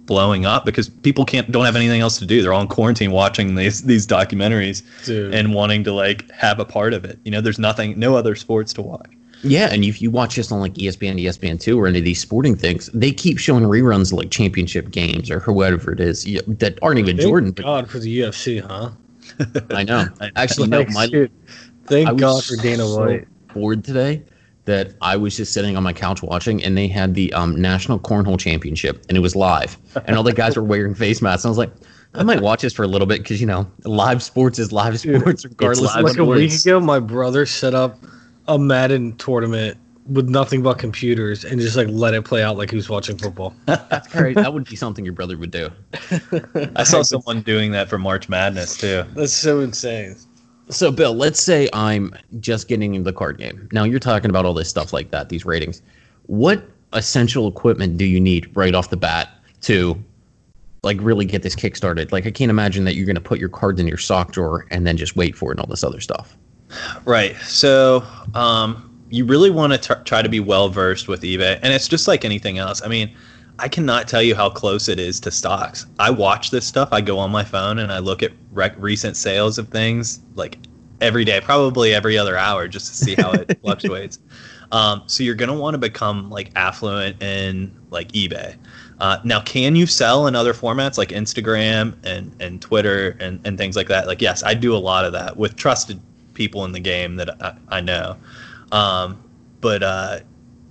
[0.08, 2.42] blowing up because people can't don't have anything else to do.
[2.42, 5.34] They're all in quarantine watching these these documentaries Dude.
[5.34, 7.20] and wanting to like have a part of it.
[7.24, 9.12] You know, there's nothing, no other sports to watch.
[9.44, 12.20] Yeah, and if you watch this on like ESPN, ESPN two, or any of these
[12.20, 16.80] sporting things, they keep showing reruns of like championship games or whatever it is that
[16.82, 17.52] aren't even Thank Jordan.
[17.52, 18.90] But God for the UFC, huh?
[19.70, 20.08] I know.
[20.36, 20.80] Actually, no.
[20.80, 21.32] Like, My, shit.
[21.86, 23.28] Thank I God for Dana so White.
[23.54, 24.24] bored today
[24.68, 27.98] that I was just sitting on my couch watching, and they had the um, National
[28.00, 31.44] Cornhole Championship, and it was live, and all the guys were wearing face masks.
[31.46, 31.72] And I was like,
[32.14, 35.00] I might watch this for a little bit because you know, live sports is live
[35.00, 35.96] sports, regardless.
[35.96, 36.66] live of Like a what it week is.
[36.66, 37.98] ago, my brother set up
[38.48, 42.70] a Madden tournament with nothing but computers and just like let it play out like
[42.70, 43.54] he was watching football.
[43.66, 44.36] That's crazy.
[44.36, 45.70] That would be something your brother would do.
[46.78, 49.04] I saw someone doing that for March Madness too.
[49.16, 50.16] That's so insane.
[50.70, 53.70] So, Bill, let's say I'm just getting into the card game.
[53.72, 55.82] Now, you're talking about all this stuff like that, these ratings.
[56.26, 59.30] What essential equipment do you need right off the bat
[59.62, 60.02] to
[60.84, 62.12] like really get this kick started?
[62.12, 64.66] Like, I can't imagine that you're going to put your cards in your sock drawer
[64.70, 66.36] and then just wait for it and all this other stuff.
[67.06, 67.36] Right.
[67.38, 68.04] So,
[68.34, 71.88] um, you really want to tr- try to be well versed with eBay, and it's
[71.88, 72.82] just like anything else.
[72.82, 73.16] I mean,
[73.60, 75.88] I cannot tell you how close it is to stocks.
[76.00, 76.90] I watch this stuff.
[76.92, 80.60] I go on my phone and I look at rec- recent sales of things like
[81.02, 84.20] every day, probably every other hour, just to see how it fluctuates.
[84.72, 88.56] Um, so you're gonna want to become like affluent in like eBay.
[89.00, 93.58] Uh, now, can you sell in other formats like Instagram and, and Twitter and, and
[93.58, 94.08] things like that?
[94.08, 96.02] Like, yes, I do a lot of that with trusted
[96.34, 98.18] people in the game that I, I know.
[98.72, 99.24] Um,
[99.62, 100.20] but uh,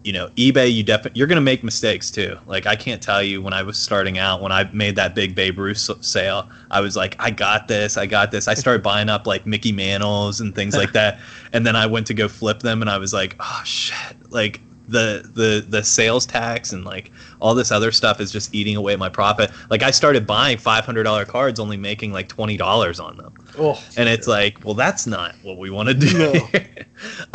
[0.06, 2.38] you know, eBay, you definitely you're gonna make mistakes too.
[2.46, 5.34] Like I can't tell you when I was starting out, when I made that big
[5.34, 8.46] Babe Ruth sale, I was like, I got this, I got this.
[8.46, 11.18] I started buying up like Mickey Mantles and things like that,
[11.52, 14.60] and then I went to go flip them, and I was like, oh shit, like
[14.88, 18.94] the the the sales tax and like all this other stuff is just eating away
[18.96, 19.50] my profit.
[19.68, 23.34] Like I started buying five hundred dollar cards, only making like twenty dollars on them.
[23.58, 26.18] Oh, and it's like, well, that's not what we want to do.
[26.18, 26.48] No.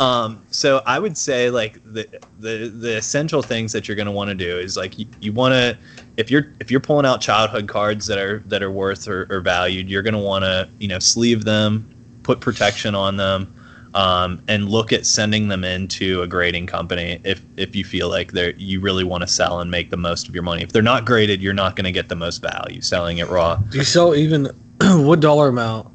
[0.04, 2.08] um, so I would say like the
[2.40, 5.32] the the essential things that you're going to want to do is like you, you
[5.32, 5.76] want to
[6.16, 9.40] if you're if you're pulling out childhood cards that are that are worth or, or
[9.40, 11.86] valued, you're going to want to you know sleeve them,
[12.22, 13.54] put protection on them
[13.94, 18.32] um, and look at sending them into a grading company if if you feel like
[18.32, 20.62] they you really want to sell and make the most of your money.
[20.62, 23.56] If they're not graded, you're not going to get the most value selling it raw.
[23.56, 24.46] Do you sell even
[24.80, 25.88] what dollar amount?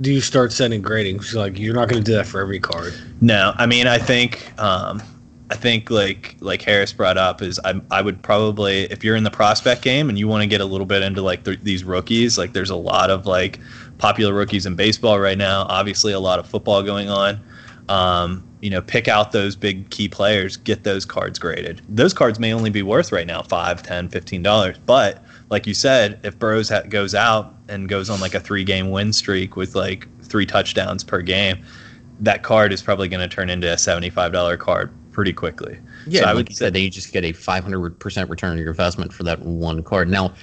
[0.00, 1.20] Do you start sending grading?
[1.34, 2.94] Like you're not going to do that for every card.
[3.20, 5.02] No, I mean I think um,
[5.50, 9.22] I think like like Harris brought up is I I would probably if you're in
[9.22, 11.84] the prospect game and you want to get a little bit into like th- these
[11.84, 13.60] rookies like there's a lot of like
[13.98, 15.66] popular rookies in baseball right now.
[15.68, 17.40] Obviously, a lot of football going on.
[17.88, 21.82] Um, you know, pick out those big key players, get those cards graded.
[21.88, 24.78] Those cards may only be worth right now five, ten, fifteen dollars.
[24.86, 28.90] But like you said, if Burrows ha- goes out and goes on like a three-game
[28.90, 31.62] win streak with like three touchdowns per game,
[32.20, 35.76] that card is probably going to turn into a seventy-five dollar card pretty quickly.
[36.06, 38.30] Yeah, so I like would you said, then you just get a five hundred percent
[38.30, 40.08] return on your investment for that one card.
[40.08, 40.34] Now,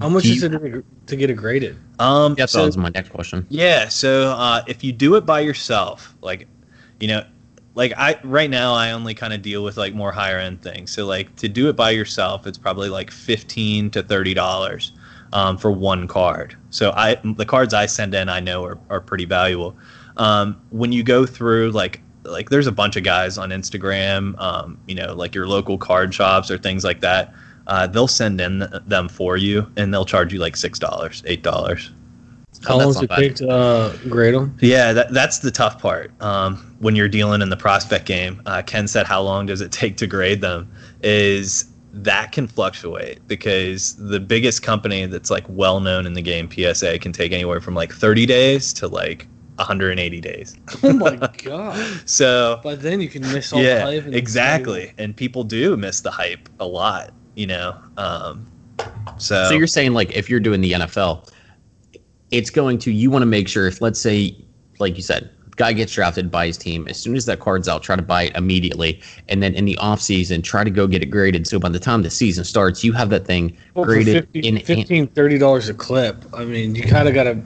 [0.00, 1.76] how much is it to get it graded?
[1.98, 3.46] Um, yeah, so, that was my next question.
[3.48, 6.46] Yeah, so uh, if you do it by yourself, like,
[7.00, 7.24] you know,
[7.74, 10.90] like I right now I only kind of deal with like more higher end things.
[10.90, 14.92] So like to do it by yourself, it's probably like fifteen to thirty dollars
[15.32, 16.56] um, for one card.
[16.70, 19.76] So I the cards I send in I know are, are pretty valuable.
[20.16, 24.78] Um, when you go through like like there's a bunch of guys on Instagram, um,
[24.86, 27.34] you know, like your local card shops or things like that
[27.66, 31.42] uh, they'll send in them for you and they'll charge you like six dollars, eight
[31.42, 31.90] dollars.
[32.64, 34.56] How long does it take to uh, grade them?
[34.60, 36.10] Yeah, that, that's the tough part.
[36.22, 39.72] Um, when you're dealing in the prospect game, uh, Ken said, "How long does it
[39.72, 40.70] take to grade them?"
[41.02, 46.50] Is that can fluctuate because the biggest company that's like well known in the game,
[46.50, 49.26] PSA, can take anywhere from like 30 days to like
[49.56, 50.56] 180 days.
[50.82, 52.08] Oh my god!
[52.08, 54.12] so, but then you can miss all yeah, the hype.
[54.12, 57.76] exactly, and people do miss the hype a lot you know.
[57.96, 58.46] Um,
[59.18, 61.30] so so you're saying like if you're doing the NFL,
[62.32, 64.36] it's going to you want to make sure if let's say
[64.78, 67.82] like you said guy gets drafted by his team as soon as that card's out
[67.82, 71.02] try to buy it immediately and then in the off season try to go get
[71.02, 74.28] it graded so by the time the season starts you have that thing well, graded
[74.32, 77.40] 50, in 15 30 dollars a clip i mean you kind of got to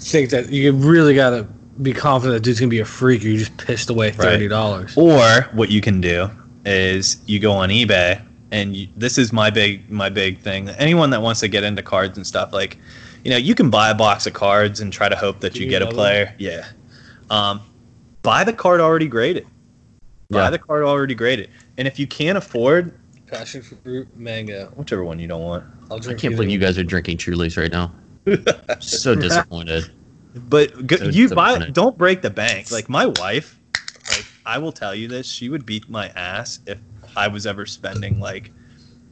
[0.00, 1.44] think that you really got to
[1.80, 4.98] be confident that dude's gonna be a freak or you just pissed away $30 right.
[4.98, 6.28] or what you can do
[6.66, 8.20] is you go on ebay
[8.52, 10.68] and you, this is my big my big thing.
[10.68, 12.78] Anyone that wants to get into cards and stuff, like,
[13.24, 15.64] you know, you can buy a box of cards and try to hope that you,
[15.64, 16.26] you get a player.
[16.26, 16.34] Them?
[16.38, 16.68] Yeah.
[17.30, 17.62] Um,
[18.22, 19.46] buy the card already graded.
[20.30, 20.50] Buy yeah.
[20.50, 21.50] the card already graded.
[21.78, 22.94] And if you can't afford
[23.26, 25.64] passion fruit mango, whichever one you don't want.
[25.90, 27.92] I can't believe you guys are drinking Trulies right now.
[28.80, 29.90] so disappointed.
[30.34, 32.70] But go, so you buy don't break the bank.
[32.70, 33.58] Like my wife,
[34.10, 36.78] like I will tell you this, she would beat my ass if
[37.16, 38.50] I was ever spending like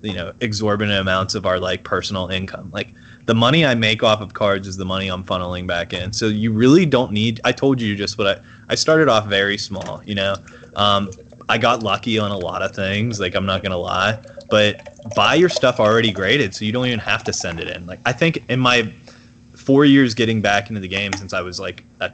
[0.02, 2.70] you know exorbitant amounts of our like personal income.
[2.72, 2.88] Like
[3.26, 6.12] the money i make off of cards is the money i'm funneling back in.
[6.12, 9.58] So you really don't need i told you just what i i started off very
[9.58, 10.36] small you know?
[10.76, 11.10] Um,
[11.48, 14.18] i got lucky on a lot of things like i'm not gonna lie.
[14.48, 17.86] But buy your stuff already graded so you don't even have to send it in.
[17.86, 18.92] Like i think in my
[19.54, 22.10] four years getting back into the game since i was like a,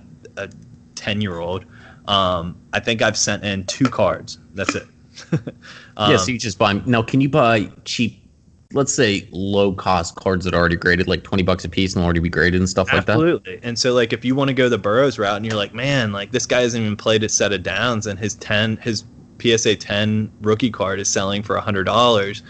[0.97, 1.65] 10 year old
[2.09, 4.39] um, i think i've sent in two cards.
[4.55, 4.87] That's it
[5.33, 5.41] um,
[6.11, 7.03] yeah, so you just buy now.
[7.03, 8.23] Can you buy cheap?
[8.73, 12.05] Let's say low cost cards that are already graded, like twenty bucks a piece, and
[12.05, 13.33] already be graded and stuff absolutely.
[13.33, 13.51] like that.
[13.51, 13.69] Absolutely.
[13.69, 16.13] And so, like, if you want to go the Burrows route, and you're like, man,
[16.13, 19.05] like this guy hasn't even played a set of downs, and his ten, his
[19.41, 22.43] PSA ten rookie card is selling for hundred dollars.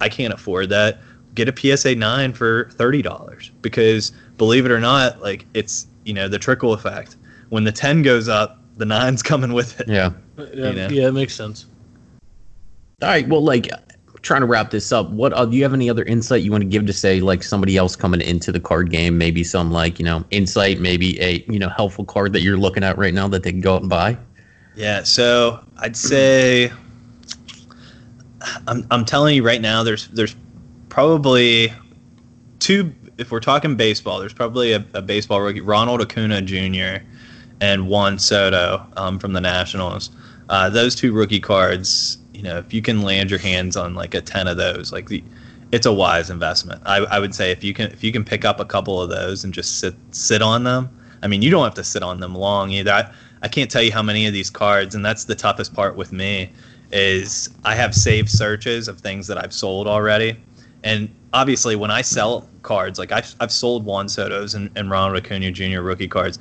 [0.00, 1.00] I can't afford that.
[1.34, 6.14] Get a PSA nine for thirty dollars because believe it or not, like it's you
[6.14, 7.16] know the trickle effect.
[7.48, 9.88] When the ten goes up, the nine's coming with it.
[9.88, 10.12] Yeah.
[10.36, 10.88] Yeah, you know?
[10.88, 11.66] yeah, it makes sense.
[13.02, 13.28] All right.
[13.28, 13.68] Well, like
[14.22, 15.10] trying to wrap this up.
[15.10, 17.42] What uh, do you have any other insight you want to give to say like
[17.42, 19.18] somebody else coming into the card game?
[19.18, 22.82] Maybe some like you know insight, maybe a you know helpful card that you're looking
[22.82, 24.16] at right now that they can go out and buy.
[24.74, 25.02] Yeah.
[25.02, 26.72] So I'd say
[28.66, 29.82] I'm I'm telling you right now.
[29.82, 30.34] There's there's
[30.88, 31.72] probably
[32.58, 32.94] two.
[33.16, 37.04] If we're talking baseball, there's probably a, a baseball rookie, Ronald Acuna Jr.
[37.60, 40.10] and Juan Soto um, from the Nationals.
[40.48, 44.20] Uh, those two rookie cards, know, if you can land your hands on like a
[44.20, 45.22] ten of those, like the,
[45.72, 46.80] it's a wise investment.
[46.86, 49.10] I, I would say if you can if you can pick up a couple of
[49.10, 50.88] those and just sit sit on them.
[51.22, 52.92] I mean, you don't have to sit on them long either.
[52.92, 53.10] I,
[53.42, 56.12] I can't tell you how many of these cards, and that's the toughest part with
[56.12, 56.50] me,
[56.92, 60.36] is I have saved searches of things that I've sold already,
[60.82, 65.22] and obviously when I sell cards, like I've, I've sold Juan Soto's and, and Ronald
[65.22, 65.80] Acuna Jr.
[65.80, 66.38] rookie cards,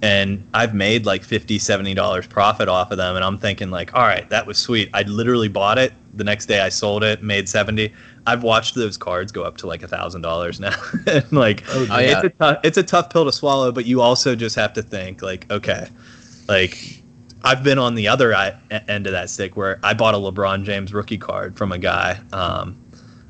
[0.00, 3.94] and I've made like 50 70 dollars profit off of them and I'm thinking like
[3.94, 4.90] all right that was sweet.
[4.94, 7.92] I literally bought it the next day I sold it made 70
[8.26, 10.74] I've watched those cards go up to like a thousand dollars now.
[11.06, 12.18] And like Oh, yeah.
[12.18, 14.82] it's a tough it's a tough pill to swallow but you also just have to
[14.82, 15.88] think like okay.
[16.48, 17.02] Like
[17.42, 20.92] I've been on the other end of that stick where I bought a LeBron James
[20.92, 22.76] rookie card from a guy um,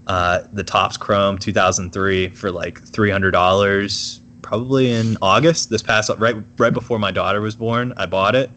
[0.07, 6.73] uh, the Topps Chrome 2003 for like $300 probably in August this past right right
[6.73, 8.51] before my daughter was born I bought it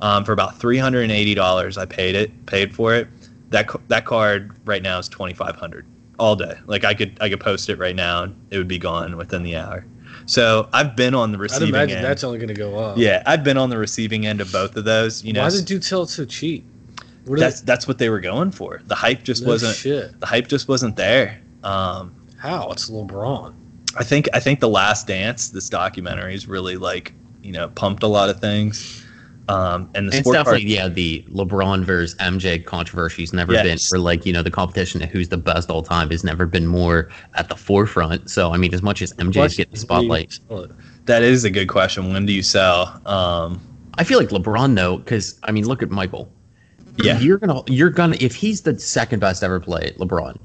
[0.00, 3.08] um, for about $380 I paid it paid for it
[3.50, 5.86] that that card right now is 2500
[6.18, 8.78] all day like I could I could post it right now and it would be
[8.78, 9.84] gone within the hour
[10.26, 11.68] so I've been on the receiving.
[11.68, 12.98] I'd imagine end that's only going to go up.
[12.98, 15.70] yeah I've been on the receiving end of both of those you know Why did
[15.70, 16.64] you sell it so cheap?
[17.26, 20.18] That's that's what they were going for the hype just No wasn't shit.
[20.18, 22.70] the hype just wasn't there um, How?
[22.70, 23.52] It's LeBron.
[23.98, 28.02] I think I think the Last Dance, this documentary, is really like you know pumped
[28.02, 29.04] a lot of things,
[29.48, 33.90] um, and the It's sport definitely card, yeah the LeBron versus MJ controversy's never Yes.
[33.90, 36.46] been or like you know the competition of who's the best all time has never
[36.46, 38.30] been more at the forefront.
[38.30, 41.22] So I mean, as much as MJ's getting the is, when do you spotlight, that
[41.22, 42.12] is a good question.
[42.12, 43.00] When do you sell?
[43.06, 43.60] Um,
[43.94, 46.30] I feel like LeBron though, because I mean, look at Michael.
[47.02, 47.18] Yeah.
[47.18, 50.38] you're gonna you're gonna if he's the second best ever play, LeBron.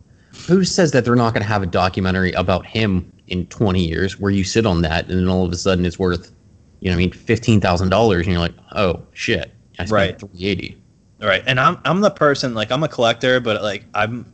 [0.47, 4.31] Who says that they're not gonna have a documentary about him in 20 years where
[4.31, 6.31] you sit on that and then all of a sudden it's worth,
[6.79, 10.19] you know, I mean, fifteen thousand dollars and you're like, oh shit, I spent Right.
[10.19, 10.77] 380.
[11.21, 11.43] Right.
[11.47, 14.31] and I'm I'm the person like I'm a collector, but like I'm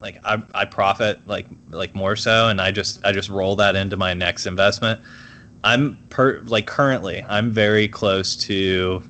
[0.00, 3.76] like I, I profit like like more so, and I just I just roll that
[3.76, 5.00] into my next investment.
[5.62, 9.02] I'm per like currently I'm very close to.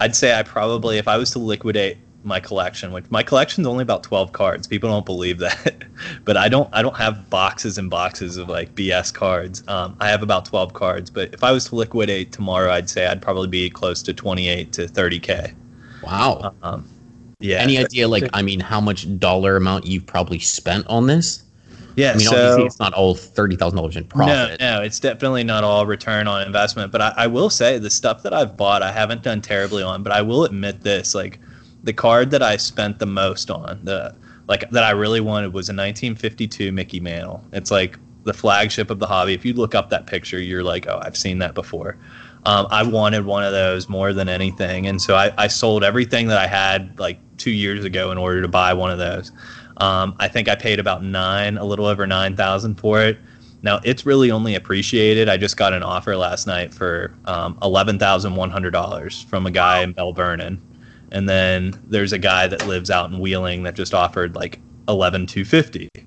[0.00, 3.82] I'd say I probably if I was to liquidate my collection, which my collection's only
[3.82, 4.66] about 12 cards.
[4.66, 5.84] People don't believe that,
[6.24, 9.62] but I don't I don't have boxes and boxes of like BS cards.
[9.68, 13.06] Um, I have about 12 cards, but if I was to liquidate tomorrow, I'd say
[13.06, 15.54] I'd probably be close to 28 to 30k.
[16.02, 16.54] Wow.
[16.62, 16.88] Um,
[17.40, 17.58] yeah.
[17.58, 21.44] Any idea, like, I mean, how much dollar amount you've probably spent on this?
[21.96, 22.12] yeah.
[22.12, 24.60] I mean, so, obviously, it's not all thirty thousand dollars in profit.
[24.60, 26.90] No, no, it's definitely not all return on investment.
[26.90, 30.02] But I, I will say the stuff that I've bought, I haven't done terribly on.
[30.02, 31.38] But I will admit this: like
[31.84, 34.14] the card that I spent the most on, the
[34.48, 37.44] like that I really wanted was a 1952 Mickey Mantle.
[37.52, 39.34] It's like the flagship of the hobby.
[39.34, 41.96] If you look up that picture, you're like, oh, I've seen that before.
[42.46, 46.26] Um, I wanted one of those more than anything, and so I, I sold everything
[46.28, 49.32] that I had like two years ago in order to buy one of those.
[49.78, 53.18] Um, I think I paid about nine, a little over nine thousand for it.
[53.62, 55.28] Now it's really only appreciated.
[55.28, 59.46] I just got an offer last night for um, eleven thousand one hundred dollars from
[59.46, 60.60] a guy in Belle Vernon,
[61.14, 65.26] and then there's a guy that lives out in Wheeling that just offered like eleven
[65.26, 65.88] two fifty.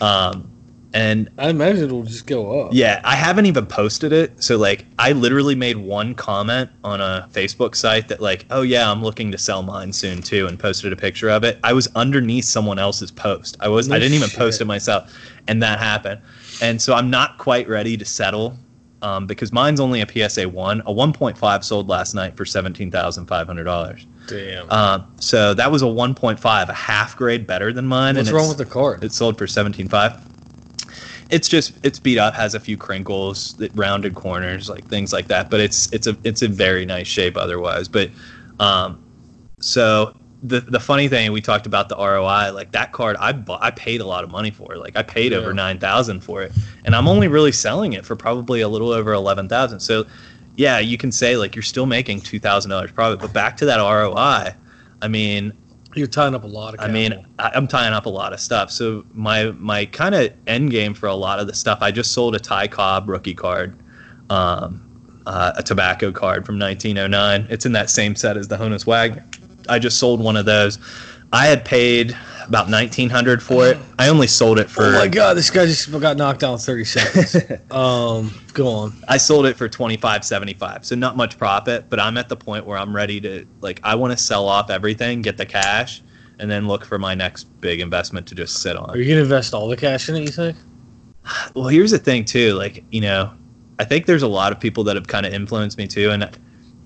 [0.00, 0.50] Um,
[0.94, 2.72] and I imagine it'll just go up.
[2.72, 4.42] yeah, I haven't even posted it.
[4.42, 8.90] So like I literally made one comment on a Facebook site that like, "Oh yeah,
[8.90, 11.58] I'm looking to sell mine soon too" and posted a picture of it.
[11.64, 13.56] I was underneath someone else's post.
[13.60, 15.12] I was No I didn't even post it myself.
[15.48, 16.20] And that happened.
[16.62, 18.56] And so I'm not quite ready to settle
[19.04, 20.80] um, because mine's only a PSA 1.
[20.80, 24.06] A 1.5 sold last night for $17,500.
[24.26, 24.70] Damn.
[24.70, 28.16] Um, so that was a 1.5, a half grade better than mine.
[28.16, 29.04] What's and wrong with the card?
[29.04, 30.18] it sold for seventeen five.
[31.30, 35.28] It's just it's beat up, has a few crinkles, it- rounded corners, like things like
[35.28, 35.50] that.
[35.50, 37.86] But it's it's a it's a very nice shape otherwise.
[37.86, 38.10] But
[38.58, 39.04] um,
[39.60, 43.62] so the the funny thing we talked about the ROI, like that card, I bought,
[43.62, 44.76] I paid a lot of money for.
[44.76, 45.54] Like I paid over Yeah.
[45.54, 46.52] nine thousand for it,
[46.84, 49.80] and I'm only really selling it for probably a little over eleven thousand.
[49.80, 50.04] So
[50.56, 53.64] yeah, you can say like you're still making two thousand dollars profit, but back to
[53.66, 54.54] that ROI.
[55.02, 55.52] I mean,
[55.94, 56.80] You're tying up a lot of.
[56.80, 57.12] I mean.
[57.38, 58.70] I- I'm tying up a lot of stuff.
[58.70, 62.12] So my my kind of end game for a lot of the stuff, I just
[62.12, 63.76] sold a Ty Cobb rookie card,
[64.30, 64.80] um,
[65.26, 67.46] uh, a tobacco card from 1909.
[67.50, 69.24] It's in that same set as the Honus Wagner.
[69.68, 70.78] I just sold one of those.
[71.32, 73.78] I had paid about 1900 for it.
[73.98, 74.84] I only sold it for.
[74.84, 77.36] oh my god, this guy just got knocked down 30 seconds.
[77.70, 78.92] um, go on.
[79.08, 80.84] I sold it for 25.75.
[80.84, 83.94] So not much profit, but I'm at the point where I'm ready to like I
[83.94, 86.02] want to sell off everything, get the cash,
[86.38, 88.90] and then look for my next big investment to just sit on.
[88.90, 90.20] Are you gonna invest all the cash in it?
[90.20, 90.56] You think?
[91.54, 92.54] Well, here's the thing too.
[92.54, 93.32] Like, you know,
[93.78, 96.28] I think there's a lot of people that have kind of influenced me too, and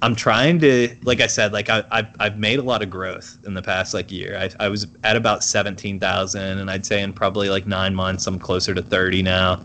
[0.01, 3.37] I'm trying to, like I said, like I, I've, I've made a lot of growth
[3.45, 4.39] in the past like year.
[4.39, 8.39] I, I was at about 17,000 and I'd say in probably like nine months, I'm
[8.39, 9.65] closer to 30 now.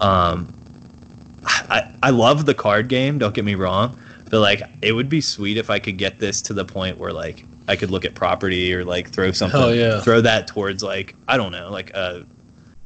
[0.00, 0.52] Um,
[1.44, 3.18] I, I love the card game.
[3.18, 3.96] Don't get me wrong,
[4.30, 7.12] but like it would be sweet if I could get this to the point where
[7.12, 10.00] like I could look at property or like throw something, Hell yeah.
[10.00, 12.20] throw that towards like, I don't know, like uh,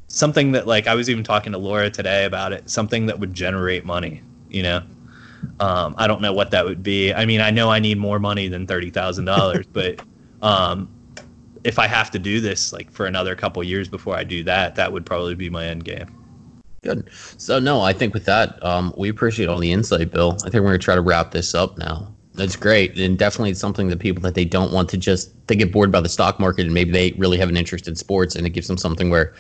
[0.09, 3.33] something that like I was even talking to Laura today about it, something that would
[3.33, 4.83] generate money, you know?
[5.61, 7.13] Um, I don't know what that would be.
[7.13, 10.03] I mean, I know I need more money than thirty thousand dollars, but
[10.43, 10.89] um,
[11.65, 14.75] if I have to do this like for another couple years before I do that,
[14.77, 16.07] that would probably be my end game.
[16.83, 17.09] Good.
[17.37, 20.37] So no, I think with that, um, we appreciate all the insight, Bill.
[20.45, 22.13] I think we're gonna try to wrap this up now.
[22.35, 25.71] That's great, and definitely something that people that they don't want to just they get
[25.71, 28.47] bored by the stock market, and maybe they really have an interest in sports, and
[28.47, 29.35] it gives them something where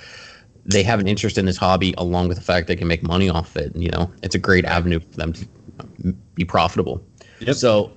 [0.65, 3.29] they have an interest in this hobby, along with the fact they can make money
[3.29, 3.75] off it.
[3.75, 5.47] And, you know, it's a great avenue for them to
[6.35, 7.05] be profitable.
[7.41, 7.57] Yep.
[7.57, 7.93] So,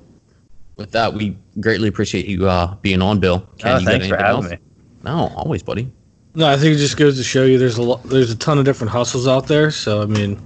[0.76, 3.48] with that, we greatly appreciate you uh, being on, Bill.
[3.48, 4.52] Oh, you got thanks for anything having else?
[4.52, 4.58] me.
[5.04, 5.92] No, always, buddy.
[6.38, 8.58] No, I think it just goes to show you there's a lot, there's a ton
[8.58, 9.72] of different hustles out there.
[9.72, 10.42] So I mean,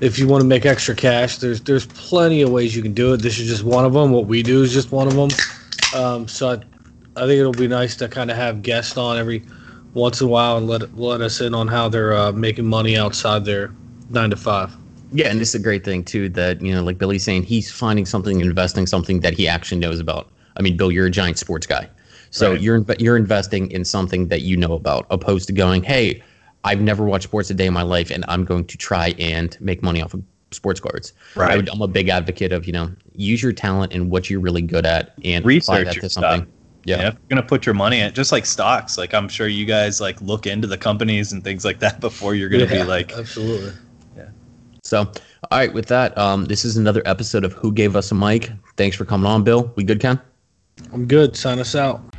[0.00, 3.12] if you want to make extra cash, there's there's plenty of ways you can do
[3.12, 3.18] it.
[3.18, 4.10] This is just one of them.
[4.10, 5.28] What we do is just one of them.
[5.94, 6.54] Um, so I,
[7.22, 9.44] I think it'll be nice to kind of have guests on every
[9.94, 12.96] once in a while and let let us in on how they're uh, making money
[12.96, 13.72] outside their
[14.10, 14.72] nine to five.
[15.12, 17.70] Yeah, and this is a great thing too that you know, like Billy's saying, he's
[17.70, 20.28] finding something, investing something that he actually knows about.
[20.56, 21.88] I mean, Bill, you're a giant sports guy,
[22.30, 22.60] so Right.
[22.60, 26.22] you're you're investing in something that you know about, opposed to going, hey,
[26.64, 29.56] I've never watched sports a day in my life, and I'm going to try and
[29.60, 31.12] make money off of sports cards.
[31.36, 31.52] Right.
[31.52, 34.40] I would, I'm a big advocate of you know, use your talent and what you're
[34.40, 36.46] really good at, and apply Research that your to stuff.
[36.86, 37.00] Something.
[37.00, 37.02] Yeah.
[37.02, 38.98] Yeah, if you're gonna put your money in just like stocks.
[38.98, 42.34] Like I'm sure you guys like look into the companies and things like that before
[42.34, 43.72] you're gonna be like, absolutely.
[44.16, 44.28] Yeah.
[44.82, 48.14] So, all right, with that, um, this is another episode of Who Gave Us a
[48.14, 48.52] Mic.
[48.76, 49.72] Thanks for coming on, Bill.
[49.76, 50.20] We good, Ken?
[50.92, 51.36] I'm good.
[51.36, 52.13] Sign us out.